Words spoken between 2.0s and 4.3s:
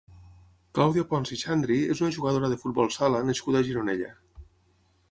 una jugadora de futbol sala nascuda a Gironella.